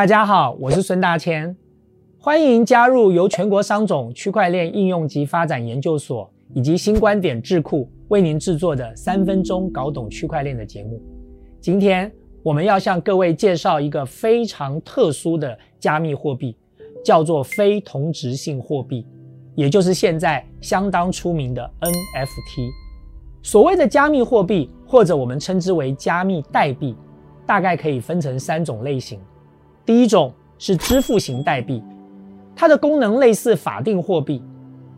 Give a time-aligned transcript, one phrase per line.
[0.00, 1.54] 大家好，我是孙大千，
[2.18, 10.98] 欢迎加入由全国商总区块链应用及发展研究所以及新观点智库为您制作的三分钟搞懂区块链的节目。
[11.60, 12.10] 今天
[12.42, 16.56] 我们要向各位介绍一个非常特殊的加密货币，
[17.04, 19.06] 叫做非同质性货币，
[19.54, 22.70] 也就是现在相当出名的 NFT。
[23.42, 26.96] 所谓的加密货币，或者我们称之为加密代币，
[27.44, 29.20] 大概可以分成三种类型。
[29.84, 31.82] 第一种是支付型代币，
[32.54, 34.42] 它的功能类似法定货币，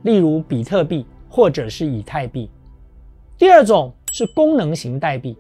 [0.02, 2.50] 例如比特币或者是以太币。
[3.38, 5.36] 第二种是功能型代币，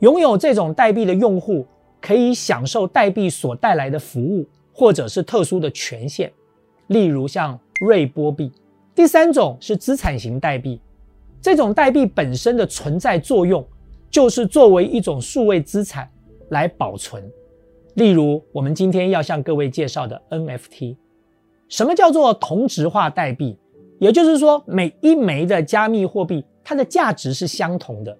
[0.00, 1.66] 拥有这种代币的用户
[2.00, 6.30] 可以享受代币所带来的服务或者是特殊的权限，
[6.88, 8.52] 例如像瑞波币。
[8.94, 10.80] 第三种是资产型代币。
[11.40, 13.66] 这种代币本身的存在作用，
[14.10, 16.08] 就是作为一种数位资产
[16.50, 17.22] 来保存。
[17.94, 20.96] 例如，我们今天要向各位介绍的 NFT。
[21.68, 23.56] 什么叫做同质化代币？
[24.00, 28.16] 也就是说，每一枚的加密货币，它的价值是相同的。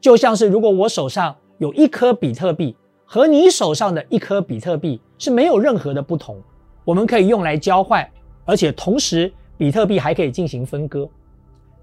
[0.00, 6.36] 就像是如果我手上有一颗比特币，和你手上的一颗比特币是没有任何的不同，
[6.84, 8.06] 我们可以用来交换，
[8.44, 11.08] 而且同时比特币还可以进行分割。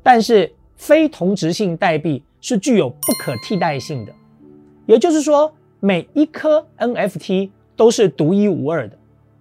[0.03, 4.13] 但是，非同质性代币是具有不可替代性的，
[4.85, 5.51] 也就是说，
[5.83, 8.95] 每一颗 NFT 都是独一无二的，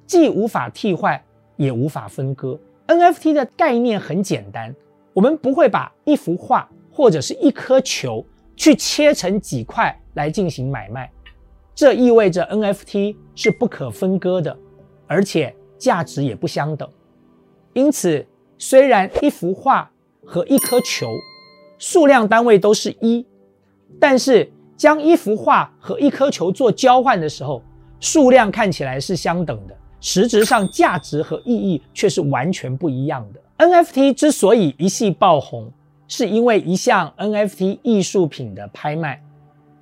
[0.07, 1.23] 既无法替换，
[1.57, 2.59] 也无法分割。
[2.87, 4.75] NFT 的概念很简单，
[5.13, 8.25] 我们不会把一幅画或者是一颗球
[8.57, 11.13] 去切成几块来进行买卖，
[11.75, 14.57] 这意味着 NFT 是不可分割的，
[15.07, 16.89] 而且价值也不相等。
[17.75, 19.93] 因此，虽然一幅画
[20.25, 21.07] 和一颗球
[21.79, 23.27] 数量单位都是一，
[24.01, 24.51] 但是
[24.81, 27.63] 将一幅画和一颗球做交换的时候，
[28.01, 33.69] 数量看起来是相等的，实质上价值和意义却是完全不一样的。
[33.69, 35.71] NFT 之所以一系爆红，
[36.09, 39.23] 是因为一项 NFT 艺术品的拍卖。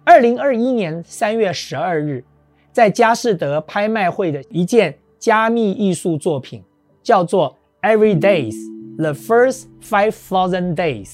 [0.02, 2.24] 二零二一年三月十二日，
[2.72, 6.60] 在佳士得拍卖会的一件加密艺术作品，
[7.04, 7.56] 叫做
[7.88, 8.56] 《Every Days:
[8.96, 11.06] The First Five Thousand Days》。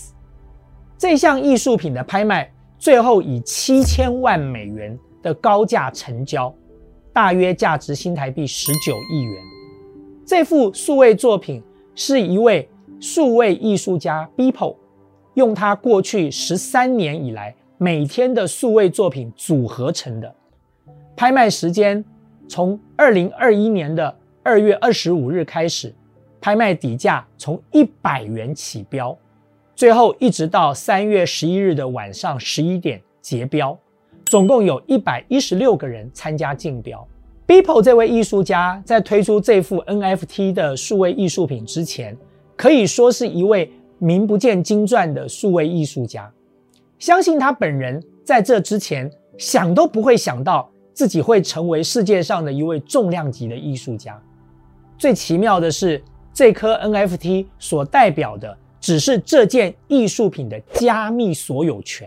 [0.96, 2.50] 这项艺术品的拍卖
[2.84, 6.54] 最后以七千万美元的高价成交，
[7.14, 9.42] 大约价值新台币十九亿元。
[10.26, 11.62] 这幅数位作品
[11.94, 12.68] 是一位
[13.00, 14.76] 数位艺术家 Beeple
[15.32, 20.34] 用他过去十三年以来每天的数位作品组合成的。
[21.16, 22.04] 拍卖时间
[22.46, 25.90] 从二零二一年的二月二十五日开始，
[26.38, 29.16] 拍卖底价从一百元起标。
[29.76, 33.76] 最后一直到三月十一日的晚上十一点结标，
[34.26, 37.06] 总共有一百一十六个人参加竞标。
[37.46, 42.16] Beeple 这位艺术家在推出这幅 NFT 的数位艺术品之前，
[42.56, 46.30] 可以说是一位名不见经传的数位艺术家。
[47.00, 54.18] 相信他本人在这之前想都不会想到自己会成为世界上的一位重量级的艺术家。
[54.96, 56.00] 最奇妙的是，
[56.32, 58.56] 这颗 NFT 所代表的。
[58.84, 62.06] 只是这件艺术品的加密所有权，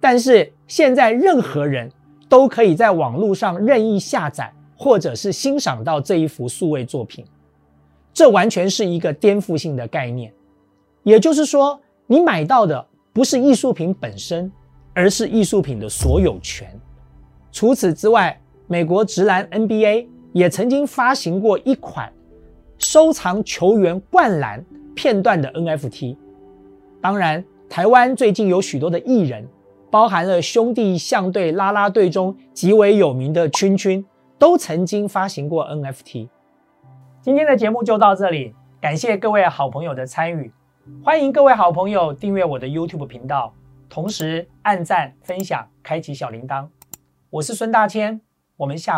[0.00, 1.92] 但是现在任何人
[2.30, 7.26] 都可以在网络上任意下载或者是欣赏到这一幅数位作品，
[8.14, 10.32] 这完全是一个颠覆性的概念。
[11.02, 14.50] 也就是说，你买到的不是艺术品本身，
[14.94, 16.66] 而是艺术品的所有权。
[17.52, 22.10] 除此之外，美国直男 NBA 也曾经发行过一款
[22.78, 24.64] 收藏球员灌篮。
[24.98, 26.16] 片段的 NFT，
[27.00, 29.46] 当然，台湾最近有许多的艺人，
[29.92, 34.04] 包含了兄弟象队啦啦队中极为有名的圈圈，
[34.40, 36.28] 都曾经发行过 NFT。
[37.22, 40.52] 今天的节目就到这里，感谢各位好朋友的参与，
[41.04, 43.54] 欢迎各位好朋友订阅我的 YouTube 频道，
[43.88, 46.66] 同时按赞、分享、开启小铃铛。
[47.30, 48.20] 我是孙大千，
[48.56, 48.96] 我们下。